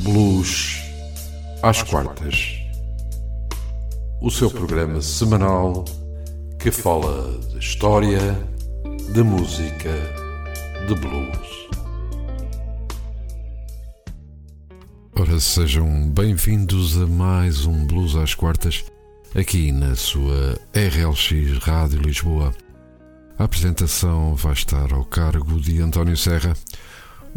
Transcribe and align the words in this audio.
Blues 0.00 0.82
às 1.62 1.82
quartas. 1.82 2.58
O 4.20 4.30
seu 4.30 4.50
programa 4.50 5.00
semanal 5.00 5.84
que 6.58 6.70
fala 6.70 7.38
de 7.50 7.58
história, 7.58 8.20
de 9.12 9.22
música, 9.22 9.90
de 10.86 10.94
blues. 10.94 11.68
Ora, 15.18 15.40
sejam 15.40 16.10
bem-vindos 16.10 16.96
a 17.00 17.06
mais 17.06 17.64
um 17.64 17.86
Blues 17.86 18.16
às 18.16 18.34
quartas 18.34 18.84
aqui 19.34 19.72
na 19.72 19.94
sua 19.94 20.58
RLX 20.74 21.58
Rádio 21.62 22.00
Lisboa. 22.00 22.54
A 23.38 23.44
apresentação 23.44 24.34
vai 24.34 24.52
estar 24.52 24.92
ao 24.92 25.04
cargo 25.04 25.60
de 25.60 25.80
António 25.80 26.16
Serra. 26.16 26.54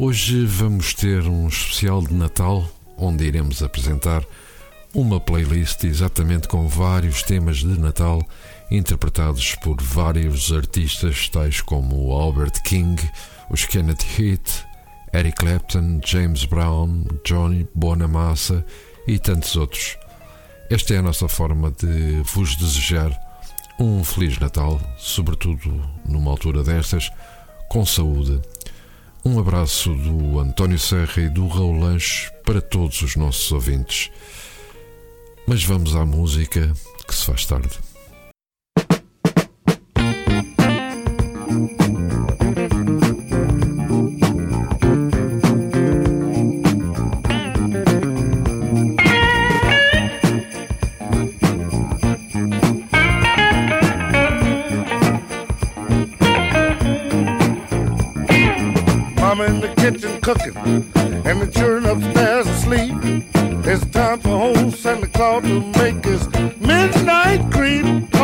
Hoje 0.01 0.45
vamos 0.45 0.93
ter 0.93 1.27
um 1.27 1.49
especial 1.49 2.01
de 2.01 2.13
Natal, 2.13 2.65
onde 2.97 3.25
iremos 3.25 3.61
apresentar 3.61 4.23
uma 4.93 5.19
playlist 5.19 5.83
exatamente 5.83 6.47
com 6.47 6.69
vários 6.69 7.21
temas 7.21 7.57
de 7.57 7.77
Natal 7.77 8.25
interpretados 8.71 9.55
por 9.55 9.75
vários 9.81 10.53
artistas, 10.53 11.27
tais 11.27 11.59
como 11.59 12.13
Albert 12.13 12.63
King, 12.63 12.95
os 13.49 13.65
Kenneth 13.65 14.05
Heath, 14.17 14.65
Eric 15.11 15.35
Clapton, 15.35 15.99
James 16.05 16.45
Brown, 16.45 17.03
Johnny 17.25 17.67
Bonamassa 17.75 18.65
e 19.05 19.19
tantos 19.19 19.57
outros. 19.57 19.97
Esta 20.69 20.93
é 20.93 20.99
a 20.99 21.03
nossa 21.03 21.27
forma 21.27 21.71
de 21.71 22.21
vos 22.33 22.55
desejar 22.55 23.11
um 23.77 24.01
Feliz 24.05 24.39
Natal, 24.39 24.79
sobretudo 24.97 25.83
numa 26.05 26.31
altura 26.31 26.63
destas, 26.63 27.11
com 27.67 27.85
saúde 27.85 28.41
um 29.25 29.39
abraço 29.39 29.93
do 29.93 30.39
António 30.39 30.79
Serra 30.79 31.21
e 31.21 31.29
do 31.29 31.47
Raul 31.47 31.79
Lanche 31.79 32.31
para 32.45 32.61
todos 32.61 33.01
os 33.01 33.15
nossos 33.15 33.51
ouvintes. 33.51 34.09
Mas 35.47 35.63
vamos 35.63 35.95
à 35.95 36.05
música 36.05 36.71
que 37.07 37.15
se 37.15 37.25
faz 37.25 37.45
tarde. 37.45 37.88
Kitchen 59.91 60.21
cooking, 60.21 60.55
and 61.25 61.41
the 61.41 61.49
children 61.51 61.85
upstairs 61.85 62.47
asleep. 62.47 62.93
It's 63.65 63.85
time 63.87 64.19
for 64.19 64.29
old 64.29 64.75
Santa 64.75 65.07
Claus 65.07 65.43
to 65.43 65.61
make 65.61 66.05
his 66.05 66.27
midnight 66.59 67.51
creep. 67.51 68.18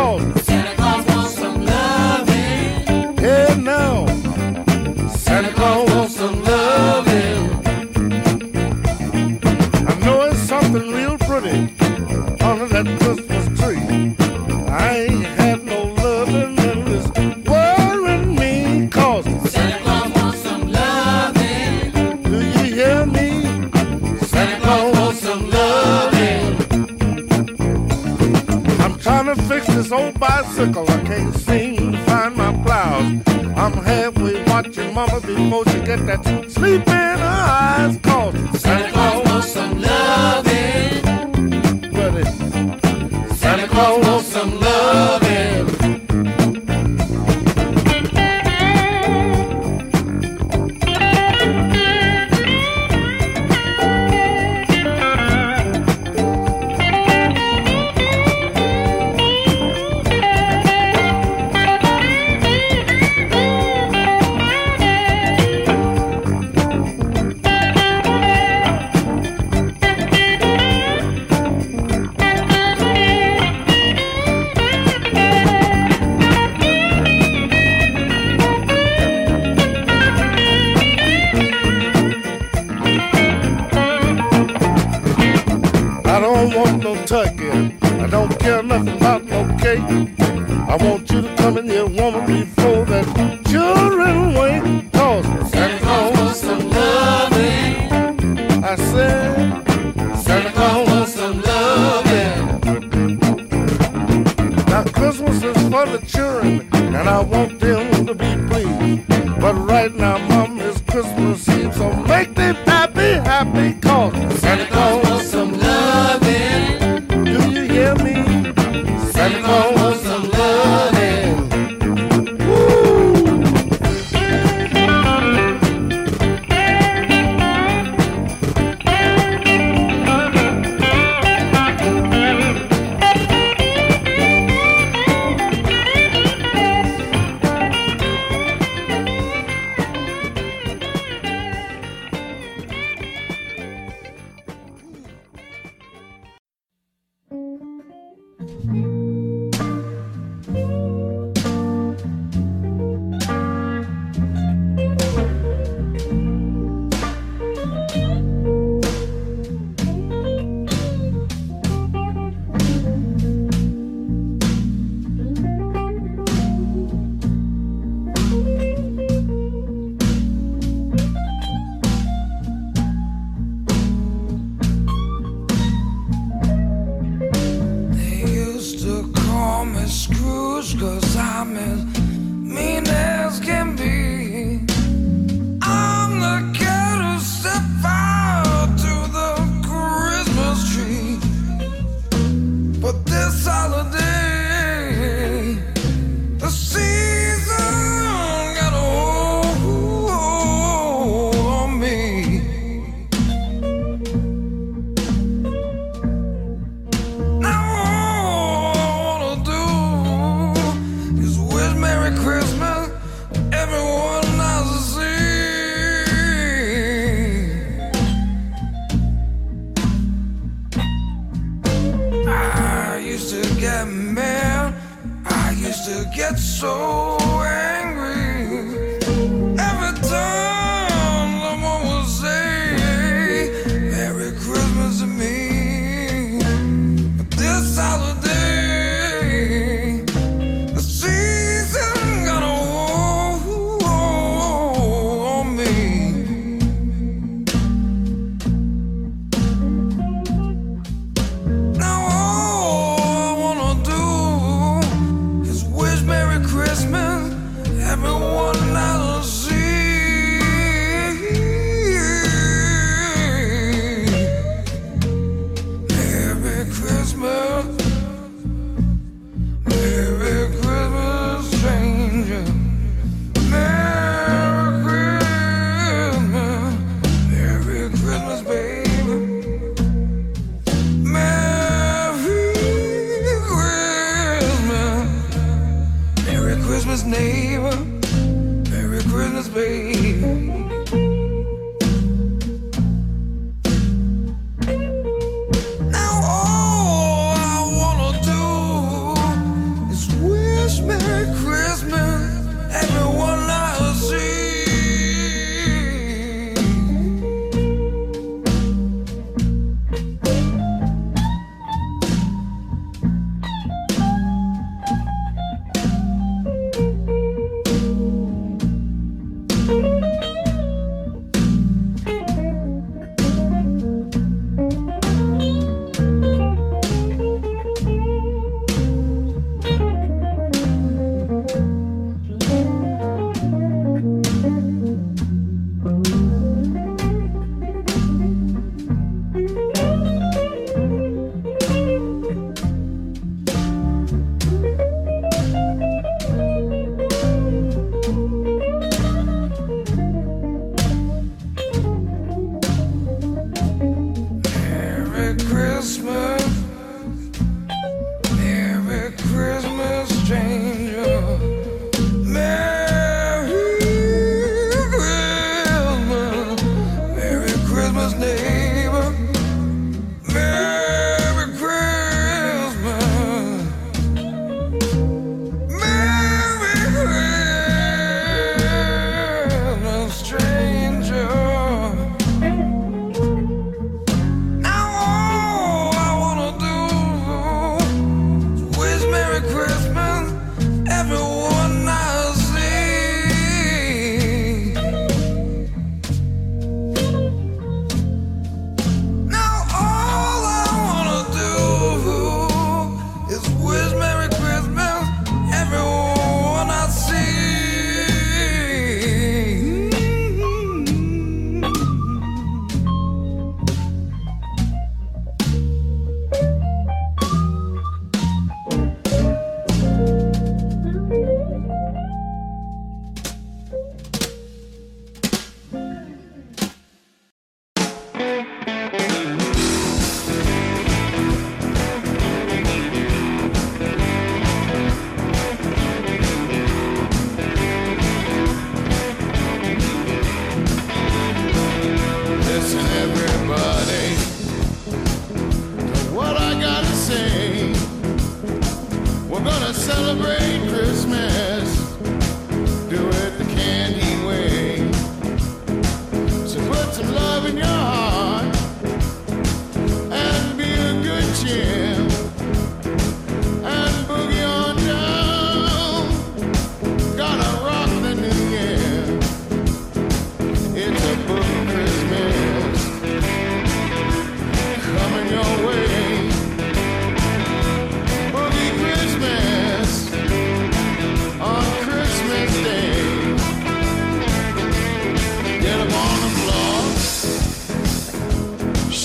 coração. 98.75 99.04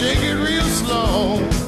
shake 0.01 0.23
it 0.23 0.35
real 0.35 0.65
slow. 0.65 1.60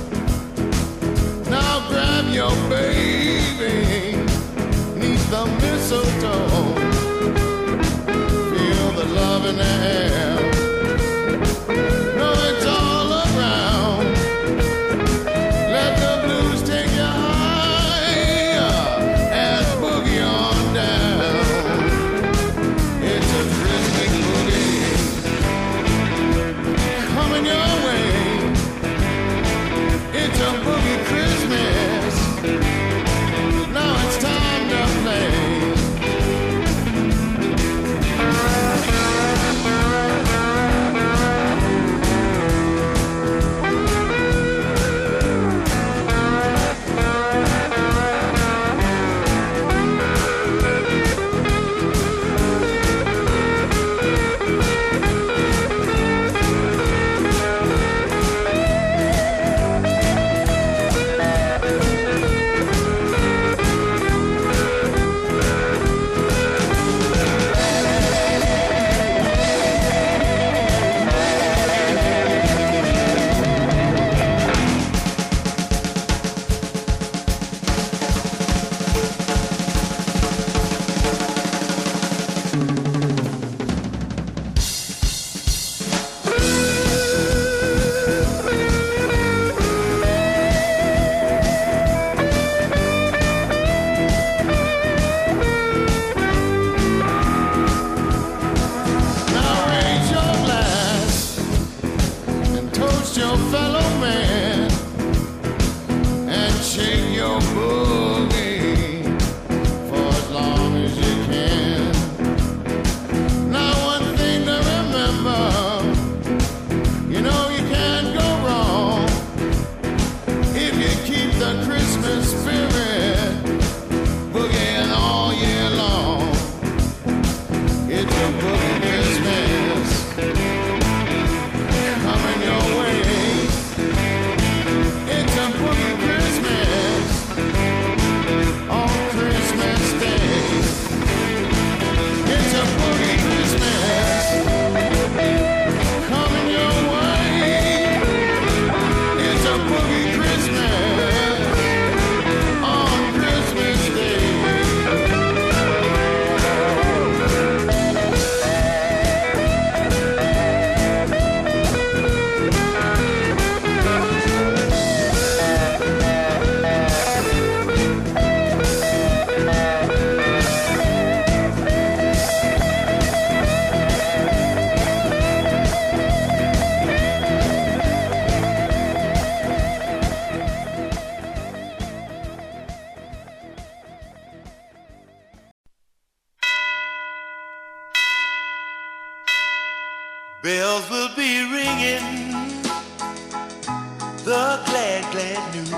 The 194.25 194.61
glad, 194.67 195.03
glad 195.13 195.55
news. 195.55 195.73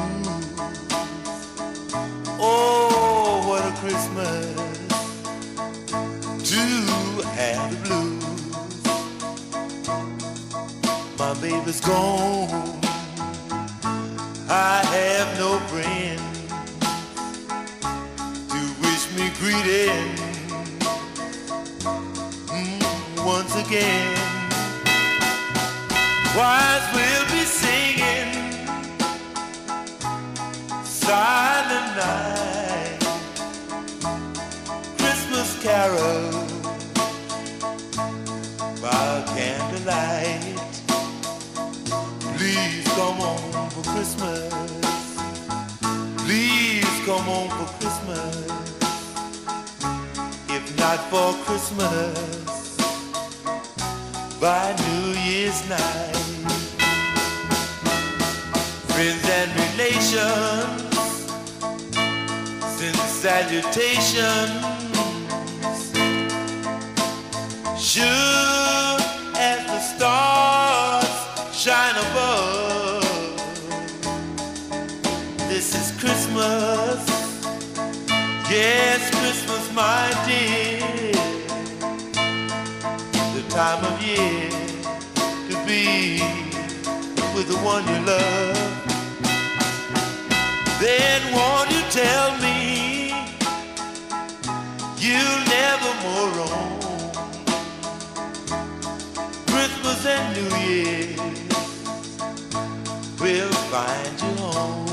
Oh, 2.38 3.42
what 3.48 3.64
a 3.64 3.72
Christmas 3.80 4.54
to 6.50 6.62
have 7.36 7.70
the 7.70 7.76
blues. 7.88 8.24
My 11.18 11.32
baby's 11.40 11.80
gone. 11.80 12.80
I 14.50 14.84
have 14.92 15.38
no 15.38 15.58
friend 15.70 16.20
to 18.50 18.60
wish 18.82 19.04
me 19.16 19.30
greeting 19.38 20.10
mm, 22.52 23.24
once 23.24 23.54
again. 23.56 24.34
Choirs 26.34 26.93
silent 31.14 31.90
night, 31.96 33.02
Christmas 34.98 35.48
carol 35.62 36.30
by 38.82 39.22
candlelight. 39.36 40.58
Please 42.38 42.86
come 42.98 43.20
on 43.32 43.70
for 43.74 43.84
Christmas. 43.92 44.54
Please 46.24 46.94
come 47.08 47.26
on 47.38 47.46
for 47.56 47.68
Christmas. 47.78 48.34
If 50.56 50.64
not 50.82 50.98
for 51.12 51.28
Christmas, 51.46 52.76
by 54.40 54.64
New 54.84 55.06
Year's 55.28 55.60
night. 55.68 56.16
Friends 58.94 59.24
and 59.38 59.50
relations 59.64 60.93
salutations. 63.24 64.52
Sure 67.80 68.98
as 69.50 69.60
the 69.72 69.80
stars 69.80 71.14
shine 71.56 71.96
above. 72.06 73.02
This 75.48 75.68
is 75.74 75.98
Christmas. 75.98 77.00
Yes, 78.50 79.00
Christmas, 79.18 79.72
my 79.72 80.04
dear 80.26 81.14
the 83.36 83.44
time 83.48 83.82
of 83.90 84.02
year 84.02 84.50
to 85.48 85.54
be 85.64 86.20
with 87.34 87.48
the 87.48 87.58
one 87.72 87.84
you 87.88 88.00
love. 88.04 88.58
Then 90.78 91.20
won't 91.32 91.70
you 91.70 91.80
tell 91.90 92.36
me 92.42 92.93
you'll 95.04 95.44
never 95.60 95.92
more 96.04 96.28
roam 96.38 96.80
Christmas 99.50 100.06
and 100.06 100.26
New 100.36 100.50
Year 100.64 101.16
will 103.20 103.54
find 103.72 104.14
you 104.24 104.34
home. 104.44 104.86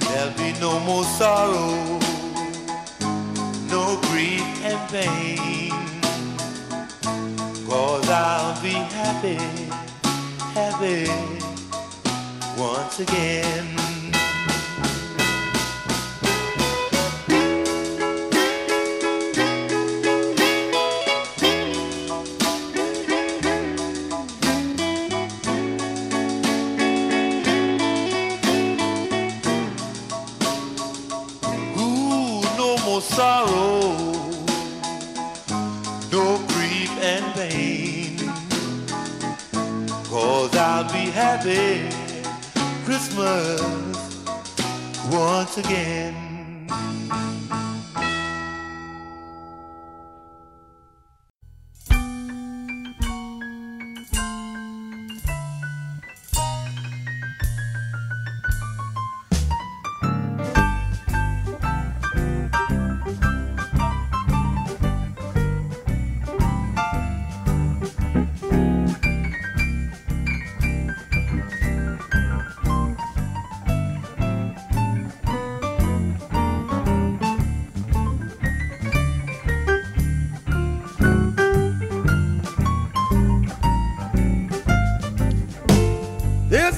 There'll 0.00 0.36
be 0.36 0.50
no 0.60 0.80
more 0.80 1.04
sorrow 1.04 2.00
no 3.74 4.00
grief 4.02 4.46
and 4.70 4.80
pain. 4.90 5.70
Cause 7.68 8.08
I'll 8.08 8.60
be 8.62 8.76
happy, 8.98 9.38
happy 10.54 11.08
once 12.56 13.00
again. 13.00 13.93
Again. 45.58 46.03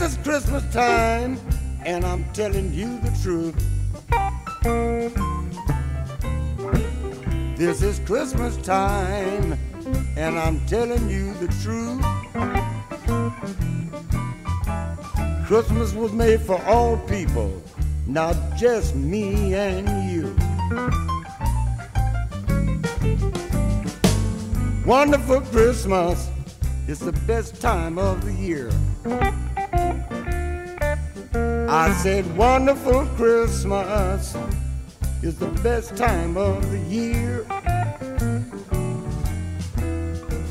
This 0.06 0.18
is 0.18 0.22
Christmas 0.22 0.72
time, 0.72 1.36
and 1.84 2.04
I'm 2.04 2.24
telling 2.32 2.72
you 2.72 3.00
the 3.00 3.10
truth. 3.24 3.56
This 7.56 7.82
is 7.82 7.98
Christmas 8.06 8.56
time, 8.58 9.58
and 10.16 10.38
I'm 10.38 10.64
telling 10.68 11.10
you 11.10 11.34
the 11.34 11.48
truth. 11.60 12.04
Christmas 15.48 15.92
was 15.92 16.12
made 16.12 16.40
for 16.40 16.62
all 16.66 16.96
people, 16.98 17.60
not 18.06 18.36
just 18.56 18.94
me 18.94 19.54
and 19.54 19.88
you. 20.08 20.36
Wonderful 24.86 25.40
Christmas 25.40 26.30
is 26.86 27.00
the 27.00 27.10
best 27.26 27.60
time 27.60 27.98
of 27.98 28.24
the 28.24 28.32
year. 28.32 28.70
I 31.68 31.92
said, 32.02 32.36
wonderful 32.36 33.06
Christmas 33.16 34.36
is 35.22 35.36
the 35.38 35.48
best 35.62 35.96
time 35.96 36.36
of 36.36 36.70
the 36.70 36.78
year. 36.78 37.44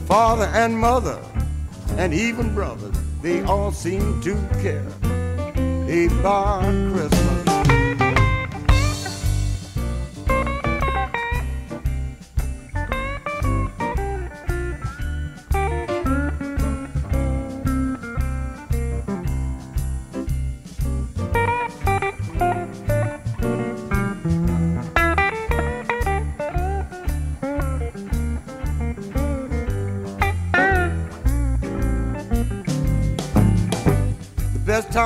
Father 0.05 0.45
and 0.53 0.77
mother 0.77 1.19
and 1.97 2.13
even 2.13 2.53
brothers, 2.53 2.95
they 3.21 3.41
all 3.43 3.71
seem 3.71 4.21
to 4.21 4.35
care 4.61 4.87
about 5.87 6.63
Christmas. 6.93 7.34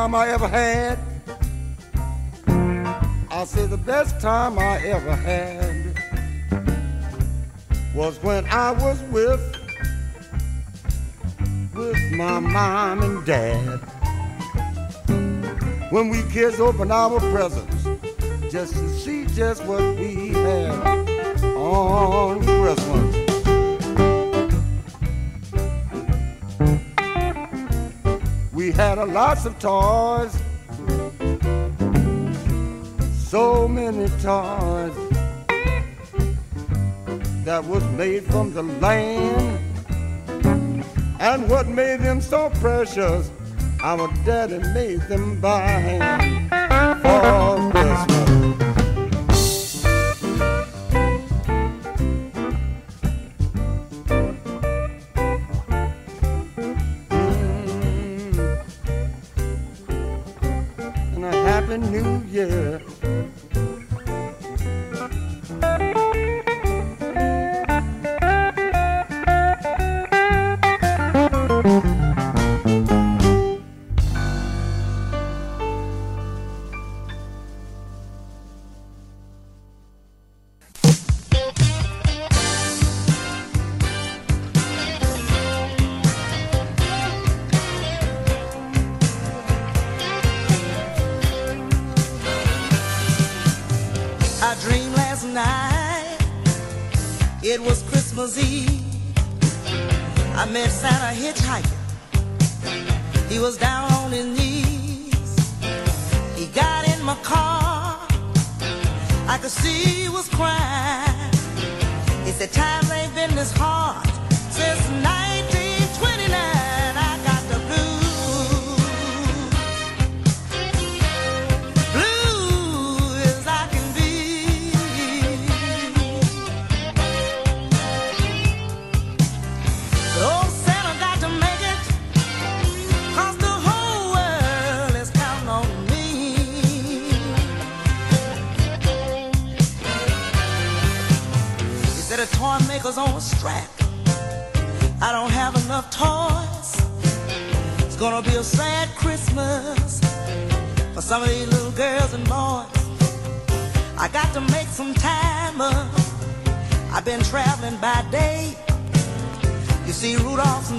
Time 0.09 0.15
I 0.15 0.29
ever 0.29 0.47
had. 0.47 0.97
I 3.29 3.45
say 3.45 3.67
the 3.67 3.77
best 3.77 4.19
time 4.19 4.57
I 4.57 4.79
ever 4.87 5.15
had 5.15 5.95
was 7.93 8.17
when 8.23 8.43
I 8.45 8.71
was 8.71 9.03
with 9.11 9.39
with 11.75 12.11
my 12.13 12.39
mom 12.39 13.03
and 13.03 13.23
dad. 13.23 13.77
When 15.91 16.09
we 16.09 16.23
kids 16.31 16.59
opened 16.59 16.91
our 16.91 17.19
presents 17.31 17.83
just 18.51 18.73
to 18.73 18.89
see 18.89 19.27
just 19.27 19.63
what 19.65 19.95
we 19.95 20.29
had 20.29 20.88
got 28.99 29.07
a 29.07 29.11
lots 29.11 29.45
of 29.45 29.57
toys. 29.59 30.33
So 33.29 33.67
many 33.67 34.07
toys 34.21 34.95
that 37.45 37.63
was 37.63 37.83
made 37.97 38.23
from 38.25 38.53
the 38.53 38.63
land. 38.63 39.59
And 41.19 41.49
what 41.49 41.67
made 41.67 42.01
them 42.01 42.19
so 42.21 42.49
precious, 42.55 43.31
our 43.81 44.07
daddy 44.25 44.59
made 44.73 45.01
them 45.03 45.39
buy 45.39 45.99
for 47.01 47.71
Christmas. 47.71 48.18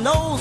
knows 0.02 0.39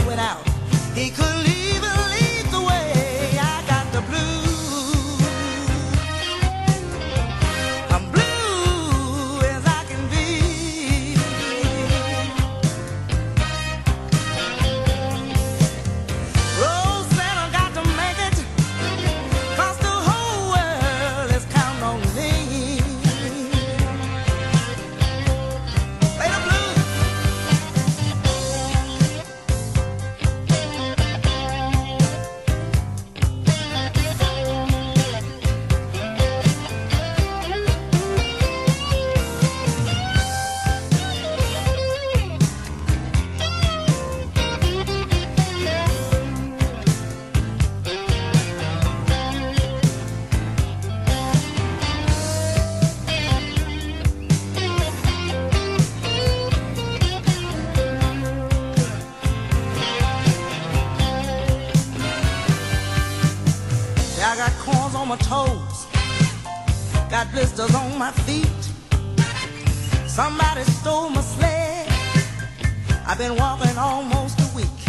my 65.09 65.17
toes. 65.17 65.87
Got 67.09 67.31
blisters 67.31 67.73
on 67.73 67.97
my 67.97 68.11
feet. 68.27 68.61
Somebody 70.07 70.61
stole 70.61 71.09
my 71.09 71.21
sled. 71.21 71.87
I've 73.07 73.17
been 73.17 73.35
walking 73.35 73.75
almost 73.75 74.39
a 74.39 74.55
week. 74.55 74.79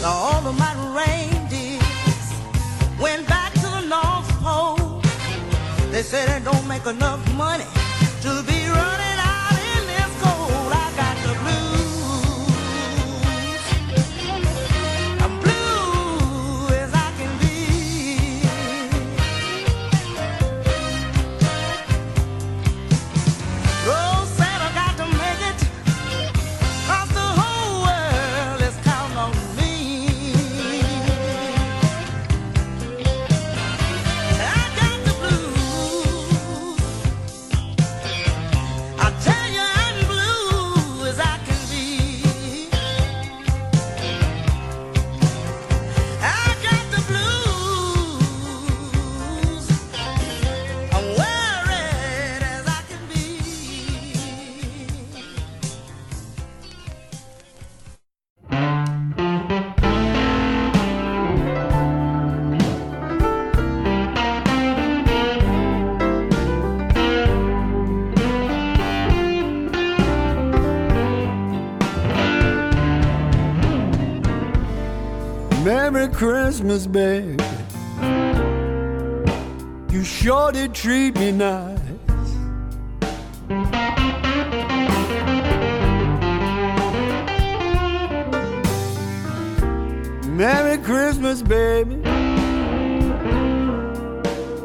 Now 0.00 0.14
all 0.28 0.46
of 0.48 0.58
my 0.58 0.72
reindeers 0.98 2.26
went 2.98 3.28
back 3.28 3.52
to 3.62 3.68
the 3.76 3.84
North 3.94 4.30
Pole. 4.42 5.02
They 5.90 6.02
said 6.02 6.30
I 6.30 6.38
don't 6.38 6.66
make 6.66 6.86
enough 6.86 7.20
money 7.34 7.66
to 8.22 8.42
be 8.46 8.58
running. 8.68 9.13
Christmas, 76.14 76.86
baby. 76.86 77.42
You 79.90 80.04
sure 80.04 80.52
did 80.52 80.72
treat 80.72 81.16
me 81.16 81.32
nice. 81.32 81.80
Merry 90.28 90.78
Christmas, 90.78 91.42
baby. 91.42 91.96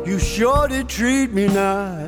You 0.05 0.19
sure 0.19 0.67
did 0.67 0.87
treat 0.87 1.31
me 1.33 1.47
nice. 1.47 1.98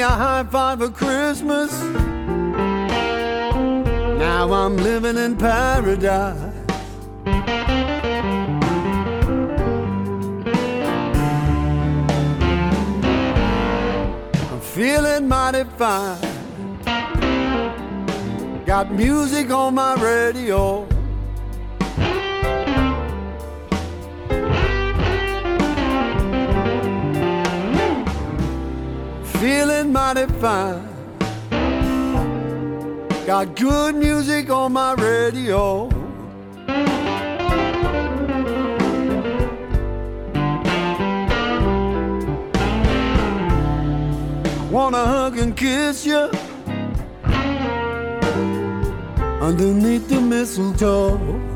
a 0.00 0.08
high 0.08 0.44
five 0.44 0.78
for 0.78 0.90
Christmas. 0.90 1.72
Now 4.18 4.52
I'm 4.52 4.76
living 4.76 5.16
in 5.16 5.36
paradise. 5.36 6.54
I'm 14.50 14.60
feeling 14.60 15.28
mighty 15.28 15.64
fine. 15.78 16.18
Got 18.64 18.90
music 18.92 19.50
on 19.50 19.74
my 19.74 19.94
radio. 19.94 20.85
feeling 29.46 29.92
mighty 29.92 30.26
fine. 30.40 30.82
Got 33.26 33.54
good 33.54 33.94
music 33.94 34.50
on 34.50 34.72
my 34.72 34.94
radio. 34.94 35.88
Wanna 44.68 45.04
hug 45.14 45.38
and 45.38 45.56
kiss 45.56 46.04
you 46.04 46.28
underneath 49.48 50.08
the 50.08 50.20
mistletoe. 50.20 51.55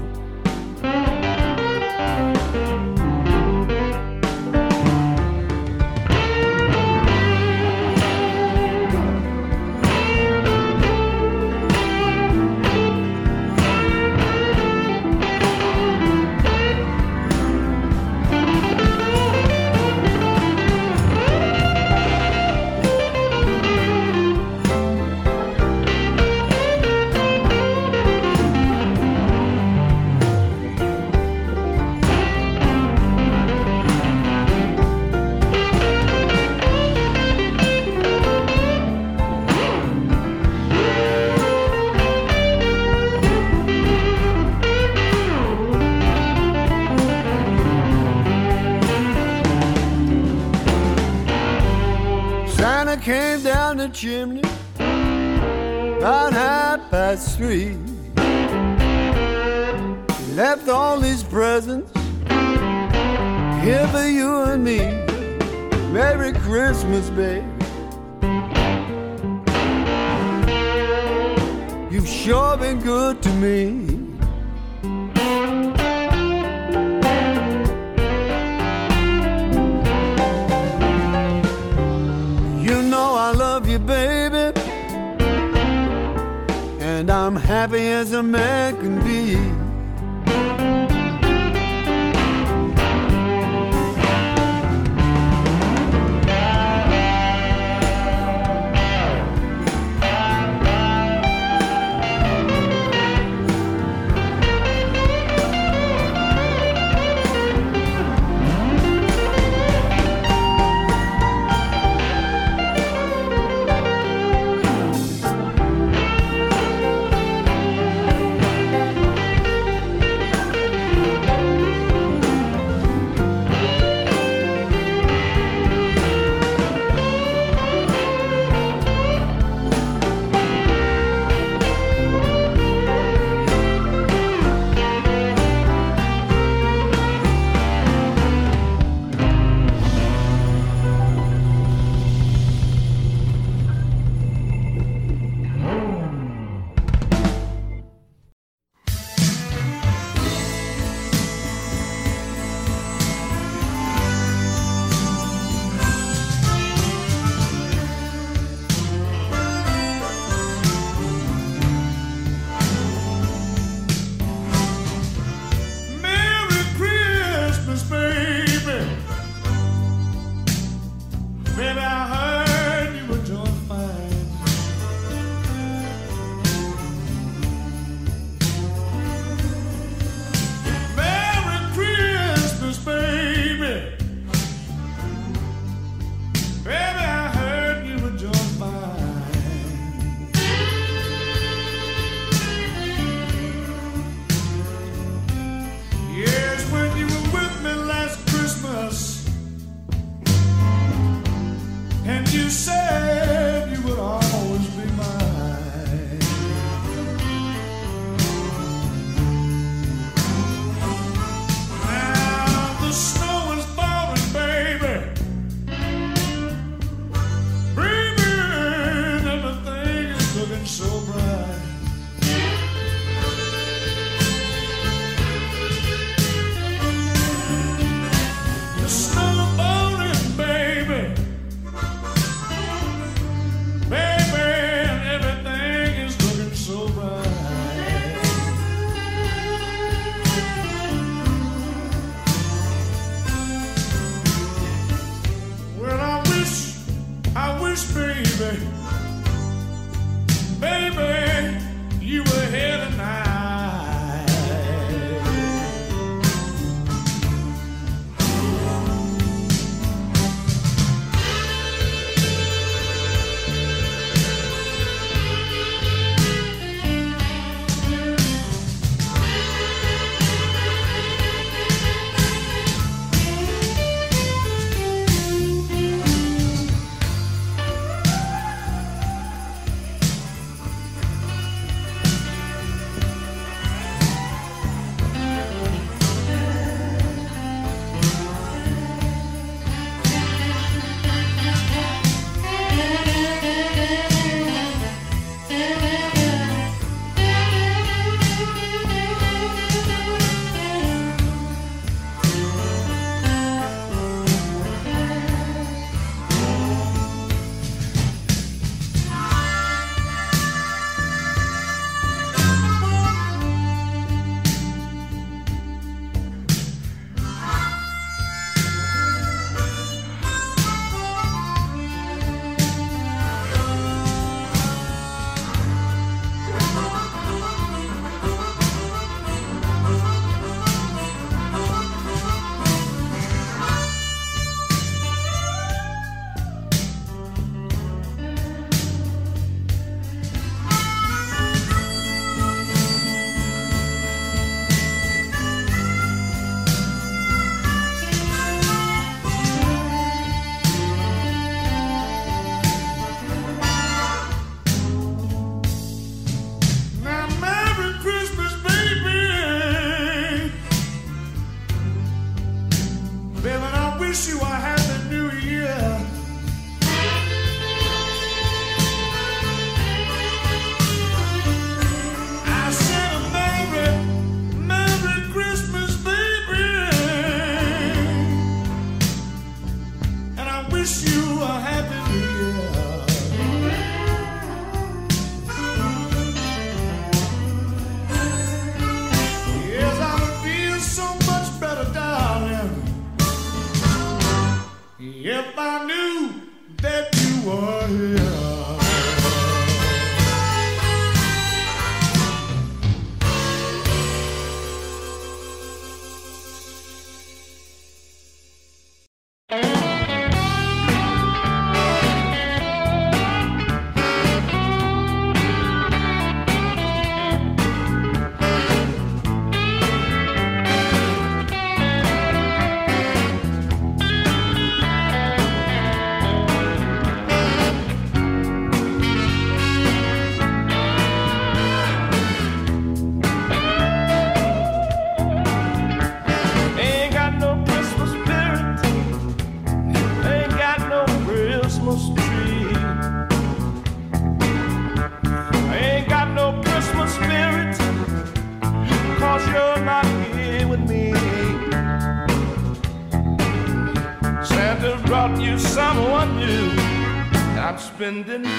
I'm 458.11 458.50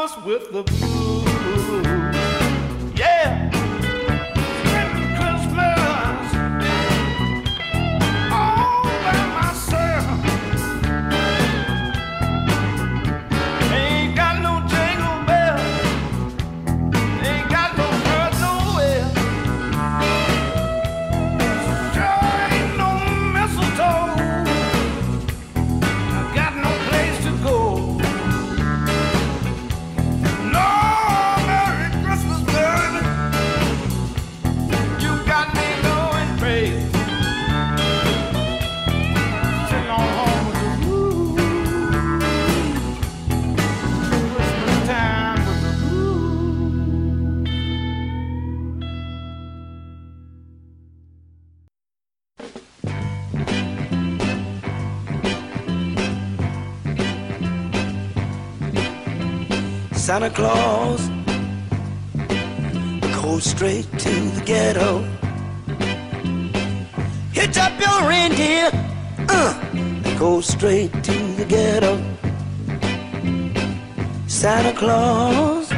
With 0.00 0.50
the 0.50 0.62
blues. 0.62 2.19
Santa 60.10 60.30
Claus 60.30 61.08
Go 63.22 63.38
straight 63.38 63.86
to 64.00 64.10
the 64.10 64.42
ghetto. 64.44 65.04
Hitch 67.32 67.56
up 67.56 67.78
your 67.78 68.08
reindeer, 68.08 68.70
uh, 69.28 70.18
go 70.18 70.40
straight 70.40 70.92
to 71.04 71.12
the 71.38 71.44
ghetto. 71.44 71.94
Santa 74.26 74.72
Claus 74.72 75.68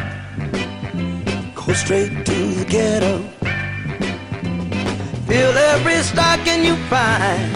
go 1.54 1.74
straight 1.74 2.24
to 2.24 2.38
the 2.54 2.64
ghetto. 2.64 3.18
Fill 5.26 5.58
every 5.72 5.96
stocking 5.96 6.64
you 6.64 6.76
find. 6.88 7.54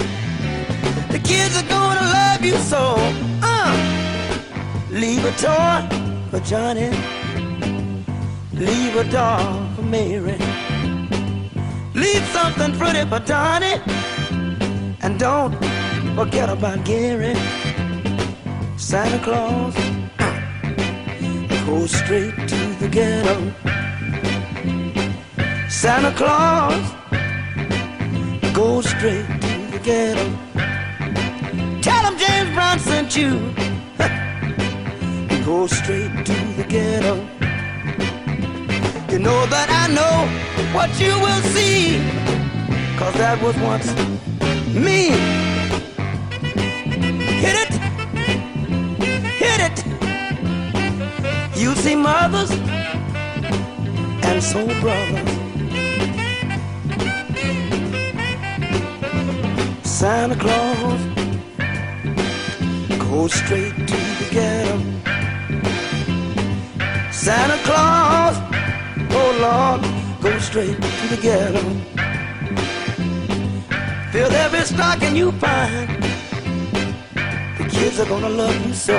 The 1.10 1.20
kids 1.24 1.56
are 1.56 1.68
gonna 1.70 2.06
love 2.18 2.44
you 2.44 2.56
so. 2.58 2.96
Uh, 3.42 3.72
leave 4.90 5.24
a 5.24 5.32
toy 5.38 6.05
for 6.37 6.45
Johnny. 6.45 6.91
Leave 8.53 8.97
a 8.97 9.05
doll 9.11 9.66
for 9.74 9.82
Mary. 9.82 10.39
Leave 11.95 12.24
something 12.28 12.72
pretty 12.78 13.09
for 13.09 13.20
Donnie. 13.20 13.80
And 15.03 15.18
don't 15.18 15.55
forget 16.14 16.49
about 16.49 16.84
Gary. 16.84 17.34
Santa 18.76 19.18
Claus 19.24 19.74
goes 21.66 21.91
straight 21.91 22.37
to 22.49 22.61
the 22.80 22.89
ghetto. 22.89 23.37
Santa 25.68 26.12
Claus 26.20 26.84
goes 28.55 28.87
straight 28.89 29.26
to 29.41 29.55
the 29.72 29.80
ghetto. 29.82 30.26
Tell 31.80 32.03
him 32.07 32.18
James 32.18 32.51
Brown 32.55 32.78
sent 32.78 33.16
you. 33.16 33.65
Go 35.47 35.68
straight 35.68 36.11
to 36.26 36.32
the 36.57 36.64
ghetto. 36.68 37.14
You 39.12 39.20
know 39.20 39.47
that 39.47 39.68
I 39.70 39.86
know 39.94 40.26
what 40.74 40.90
you 40.99 41.14
will 41.20 41.42
see. 41.55 42.01
Cause 42.99 43.14
that 43.14 43.40
was 43.40 43.57
once 43.59 43.86
me. 44.74 45.11
Hit 47.42 47.57
it, 47.64 47.74
hit 49.38 49.61
it. 49.68 49.86
You 51.57 51.76
see 51.76 51.94
mothers 51.94 52.51
and 54.26 54.42
soul 54.42 54.66
brothers. 54.80 55.30
Santa 59.84 60.34
Claus 60.34 61.01
go 62.99 63.28
straight 63.28 63.76
to 63.86 63.97
the 64.18 64.28
ghetto. 64.32 64.95
Santa 67.26 67.58
Claus, 67.64 68.36
oh 69.10 69.30
Lord, 69.42 69.82
go 70.22 70.38
straight 70.38 70.76
to 70.80 71.06
the 71.08 71.18
ghetto. 71.20 71.60
Fill 74.12 74.30
every 74.30 74.60
stocking 74.60 75.16
you 75.16 75.32
find. 75.32 75.88
The 77.58 77.68
kids 77.68 77.98
are 77.98 78.06
gonna 78.06 78.28
love 78.28 78.54
you 78.64 78.72
so. 78.72 78.96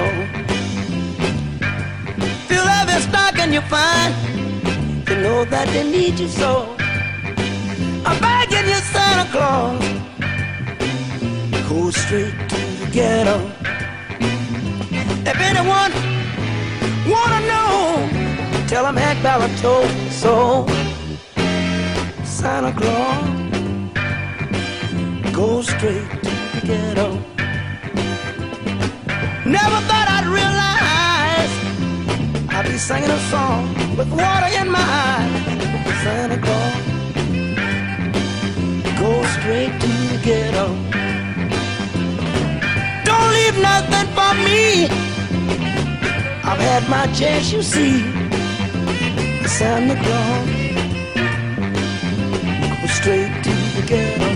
Fill 2.49 2.67
every 2.67 2.99
stocking 2.99 3.53
you 3.53 3.61
find. 3.61 4.13
You 5.07 5.15
know 5.23 5.45
that 5.45 5.69
they 5.69 5.89
need 5.89 6.19
you 6.19 6.28
so. 6.28 6.75
I'm 8.05 8.19
begging 8.19 8.67
you, 8.67 8.82
Santa 8.91 9.32
Claus, 9.32 9.82
go 11.69 11.91
straight 11.91 12.36
to 12.49 12.59
the 12.82 12.89
ghetto. 12.91 13.38
If 15.32 15.39
anyone 15.39 15.93
wanna 17.09 17.39
know, 17.47 17.87
tell 18.68 18.86
him 18.86 18.97
Hank 18.97 19.24
Ballard 19.24 19.55
told 19.57 19.89
so. 20.11 20.65
Santa 22.24 22.74
Claus, 22.74 23.24
go 25.32 25.61
straight 25.61 26.09
to 26.24 26.30
the 26.53 26.61
ghetto. 26.65 27.09
Never 29.45 29.80
thought 29.88 30.07
I'd 30.15 30.28
realize 30.39 31.53
I'd 32.49 32.65
be 32.65 32.78
singing 32.78 33.09
a 33.09 33.20
song 33.32 33.74
with 33.95 34.09
water 34.11 34.49
in 34.59 34.70
my 34.70 34.86
eyes. 35.07 35.32
Santa 36.03 36.38
Claus, 36.45 36.76
go 38.99 39.24
straight 39.38 39.74
to 39.80 39.88
the 40.11 40.20
ghetto. 40.28 40.68
Don't 43.05 43.32
leave 43.32 43.57
nothing 43.61 44.07
for 44.18 44.34
me. 44.45 44.89
I've 46.43 46.59
had 46.59 46.89
my 46.89 47.07
chance, 47.13 47.51
you 47.53 47.61
see. 47.63 48.16
Santa 49.48 49.95
Claus, 50.04 50.50
go 52.82 52.88
straight 52.88 53.34
to 53.43 53.54
the 53.76 53.84
ghetto. 53.88 54.30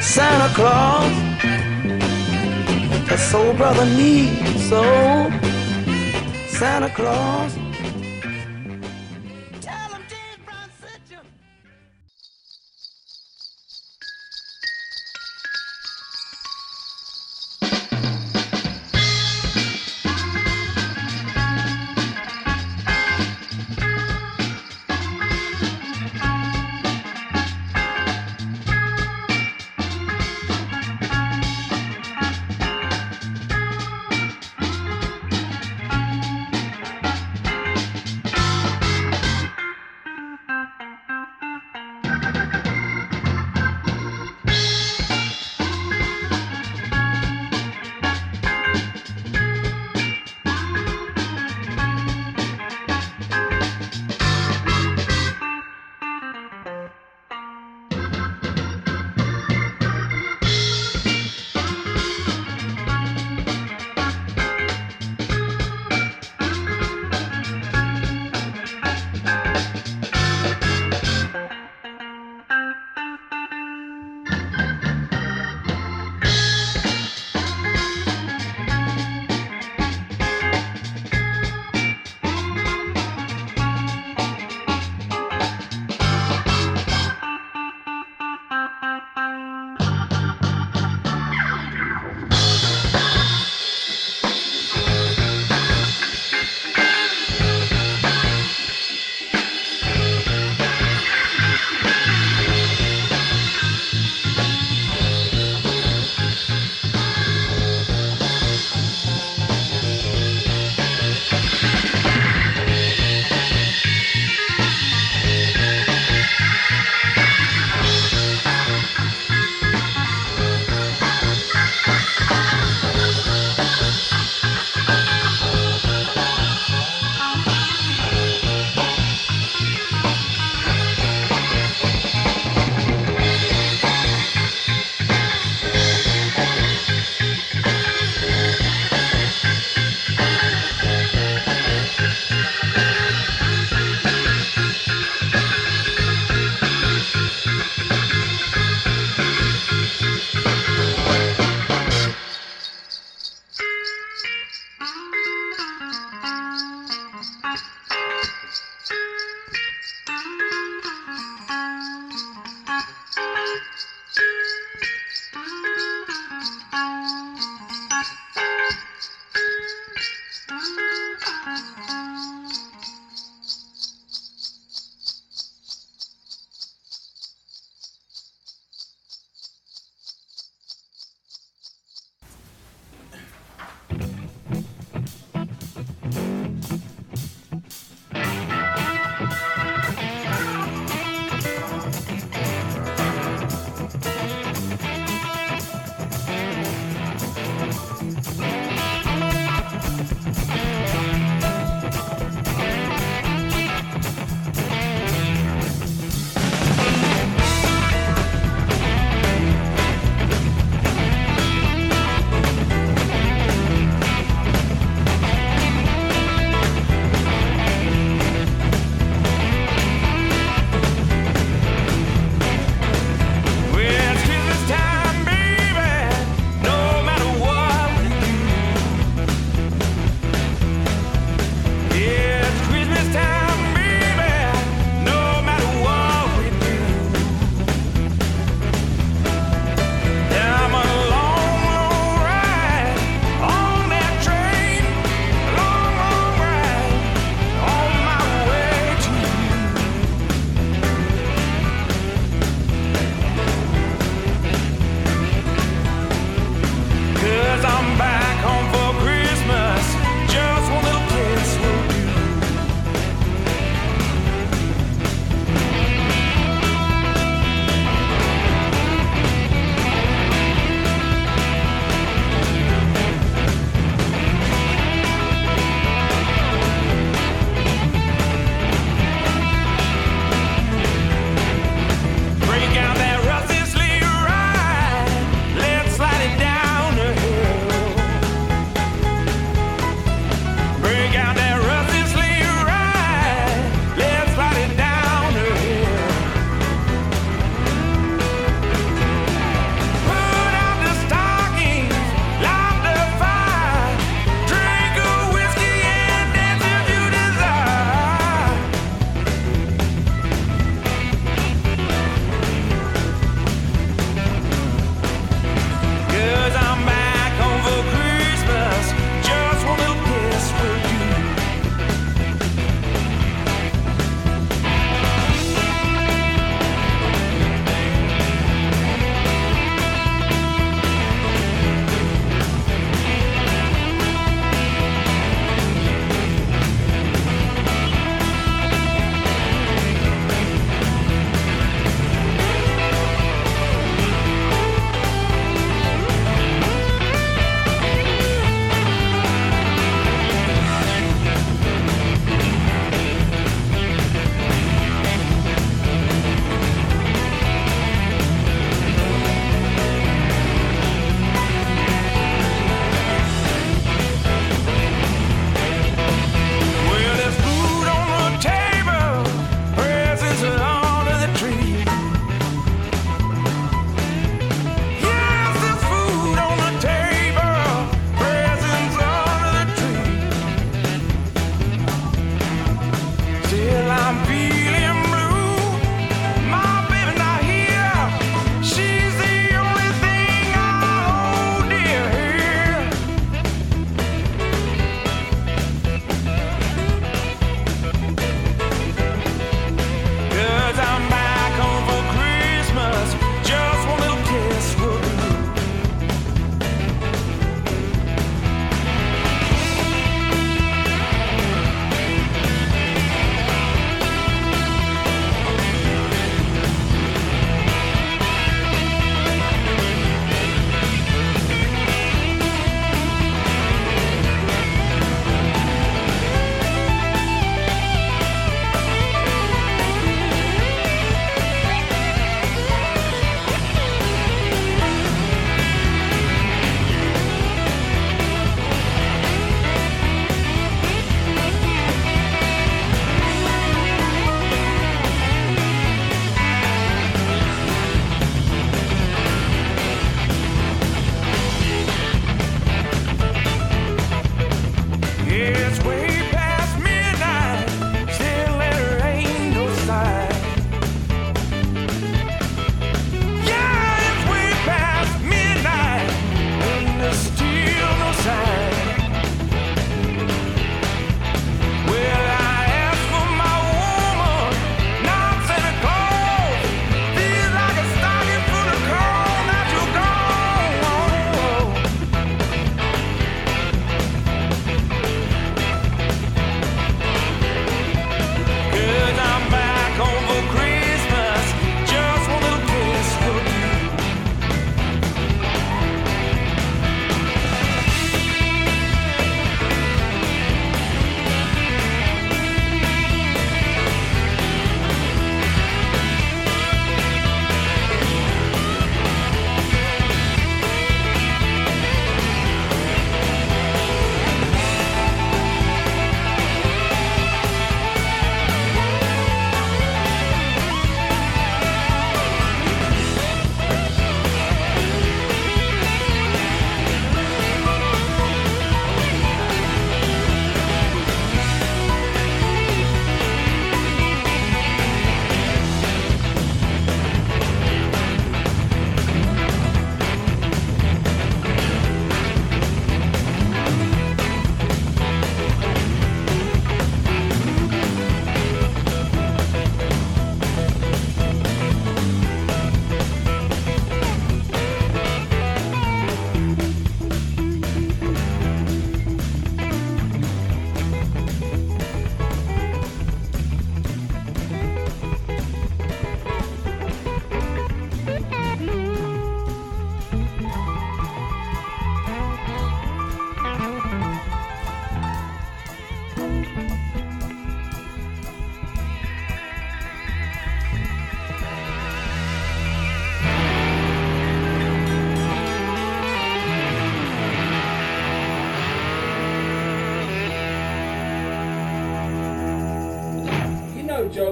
Santa 0.00 0.48
Claus, 0.54 1.12
that 3.08 3.18
soul 3.30 3.52
brother 3.54 3.86
needs 3.86 4.68
so. 4.68 4.82
Santa 6.48 6.88
Claus, 6.88 7.56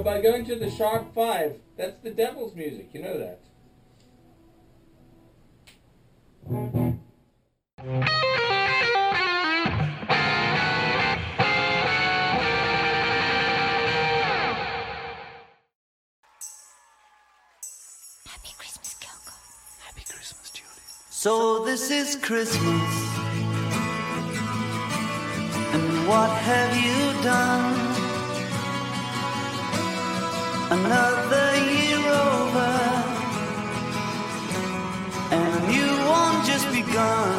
by 0.06 0.20
going 0.20 0.44
to 0.44 0.54
the 0.54 0.70
sharp 0.70 1.12
five. 1.12 1.56
That's 1.76 1.98
the 1.98 2.12
devil's 2.12 2.54
music. 2.54 2.90
You 2.92 3.02
know 3.02 3.18
that. 3.18 3.40
Happy 18.26 18.52
Christmas, 18.56 18.94
Kyoko. 19.00 19.34
Happy 19.80 20.04
Christmas, 20.08 20.50
Julian. 20.52 20.72
So 21.10 21.64
this 21.64 21.90
is 21.90 22.14
Christmas. 22.14 22.62
And 25.74 26.06
what 26.06 26.30
have 26.30 26.76
you 26.76 27.22
done? 27.24 27.95
Another 30.78 31.48
year 31.72 32.02
over. 32.28 32.72
And 35.34 35.46
a 35.58 35.62
new 35.72 35.94
one 36.18 36.36
just 36.50 36.66
begun. 36.70 37.38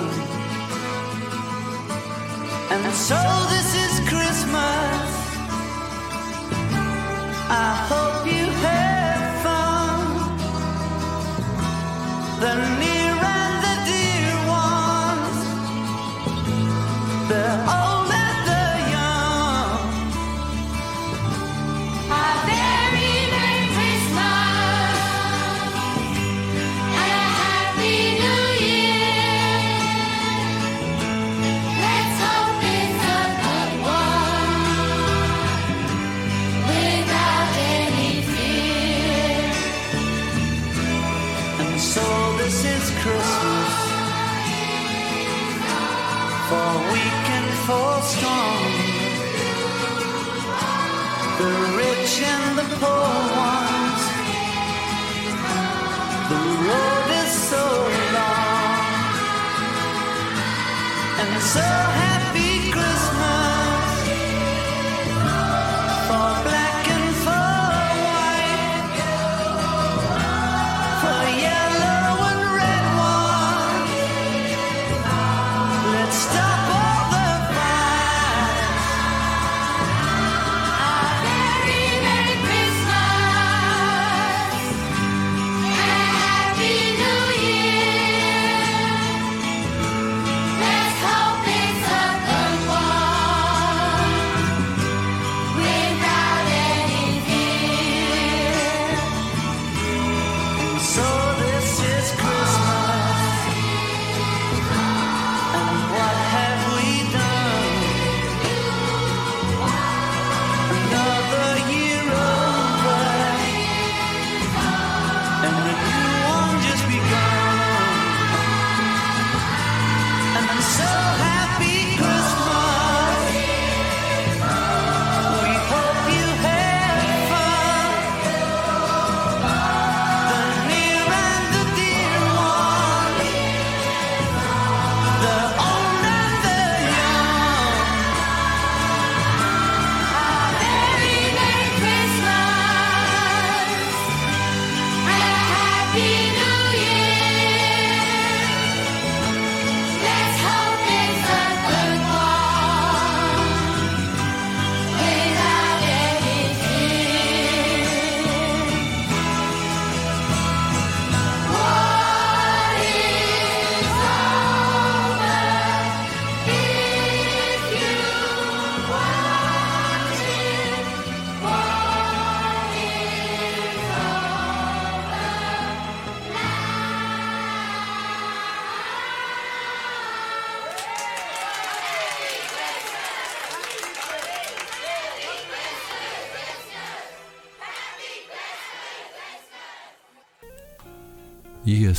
And 2.73 2.93
so 2.93 3.21
this 3.53 3.69
is 3.85 3.93
Christmas. 4.09 5.07
I 7.49 7.69
hope 7.91 8.25
you 8.27 8.45
have 8.67 9.23
fun. 9.45 10.01
The 12.43 12.53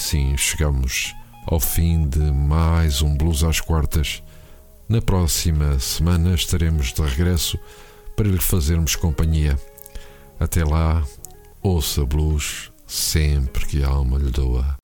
assim 0.08 0.38
chegamos 0.38 1.14
ao 1.46 1.60
fim 1.60 2.08
de 2.08 2.32
mais 2.32 3.02
um 3.02 3.14
Blues 3.14 3.44
às 3.44 3.60
Quartas. 3.60 4.22
Na 4.88 5.02
próxima 5.02 5.78
semana 5.78 6.34
estaremos 6.34 6.94
de 6.94 7.02
regresso 7.02 7.58
para 8.16 8.26
lhe 8.26 8.40
fazermos 8.40 8.96
companhia. 8.96 9.60
Até 10.40 10.64
lá, 10.64 11.04
ouça 11.62 12.06
blues 12.06 12.72
sempre 12.86 13.66
que 13.66 13.84
a 13.84 13.88
alma 13.88 14.16
lhe 14.16 14.30
doa. 14.30 14.78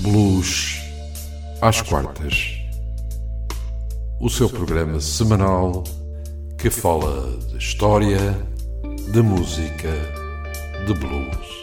Blues 0.00 0.78
às 1.62 1.80
Quartas. 1.80 2.58
O 4.20 4.28
seu 4.28 4.50
programa 4.50 5.00
semanal 5.00 5.82
que 6.58 6.68
fala 6.68 7.38
de 7.48 7.56
história, 7.56 8.36
de 9.10 9.22
música, 9.22 9.92
de 10.86 10.92
blues. 10.92 11.59